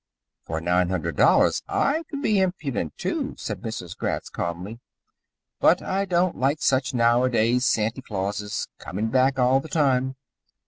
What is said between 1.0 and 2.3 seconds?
dollars I could